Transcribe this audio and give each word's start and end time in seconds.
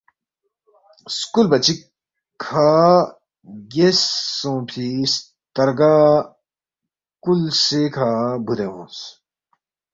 سکُولبا 1.17 1.57
چِک 1.65 1.79
کھا 2.43 2.69
گیس 3.71 3.99
سونگفی 4.37 4.89
سترگہ 5.11 5.95
کُل 7.23 7.41
سے 7.63 7.81
کھہ 7.95 8.09
بُودے 8.45 8.67
اونگس 8.69 8.97